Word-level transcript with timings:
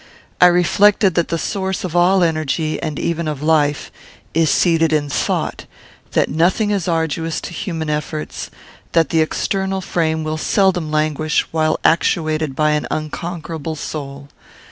I 0.41 0.47
reflected 0.47 1.13
that 1.13 1.27
the 1.27 1.37
source 1.37 1.83
of 1.83 1.95
all 1.95 2.23
energy, 2.23 2.81
and 2.81 2.97
even 2.97 3.27
of 3.27 3.43
life, 3.43 3.91
is 4.33 4.49
seated 4.49 4.91
in 4.91 5.09
thought; 5.09 5.65
that 6.13 6.27
nothing 6.27 6.71
is 6.71 6.87
arduous 6.87 7.39
to 7.41 7.53
human 7.53 7.87
efforts; 7.87 8.49
that 8.93 9.09
the 9.09 9.21
external 9.21 9.79
frame 9.79 10.23
will 10.23 10.39
seldom 10.39 10.89
languish, 10.89 11.45
while 11.51 11.79
actuated 11.83 12.55
by 12.55 12.71
an 12.71 12.87
unconquerable 12.89 13.75
soul. 13.75 14.29